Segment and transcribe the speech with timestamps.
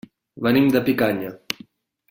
[0.47, 1.31] Venim de Picanya.